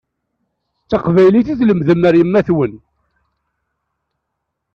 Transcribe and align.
D 0.83 0.87
taqbaylit 0.91 1.47
i 1.53 1.55
tlemdem 1.59 2.01
ar 2.07 2.15
yemma-twen. 2.19 2.73